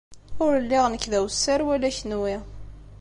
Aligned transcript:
Ur 0.43 0.51
lliɣ 0.63 0.85
nekk 0.87 1.05
d 1.11 1.13
awessar 1.19 1.61
wala 1.67 1.89
kenwi. 1.97 2.35